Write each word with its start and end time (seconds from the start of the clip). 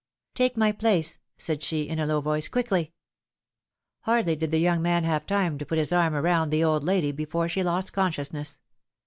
Take 0.33 0.57
my 0.57 0.71
place," 0.71 1.19
said 1.37 1.61
she, 1.61 1.83
in 1.83 1.99
a 1.99 2.07
low 2.07 2.21
voice, 2.21 2.47
quickly!" 2.47 2.91
Hardly 3.99 4.35
did 4.35 4.49
the 4.49 4.57
young 4.57 4.81
man 4.81 5.03
have 5.03 5.27
time 5.27 5.59
to 5.59 5.65
put 5.67 5.77
his 5.77 5.93
arm 5.93 6.15
around 6.15 6.49
the 6.49 6.63
old 6.63 6.83
lady 6.83 7.11
before 7.11 7.47
she 7.47 7.61
lost 7.61 7.93
consciousness. 7.93 8.61